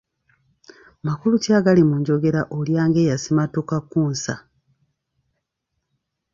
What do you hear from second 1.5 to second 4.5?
agali mu njogera, ‘Olya ng'eyasimattuka Kkunsa'